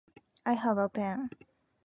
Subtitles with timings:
[0.47, 1.29] I have a pen.